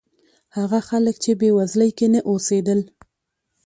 هغه 0.57 0.79
خلک 0.89 1.15
چې 1.23 1.31
بېوزلۍ 1.39 1.89
کې 1.97 2.07
نه 2.13 2.19
اوسېدل. 2.29 2.79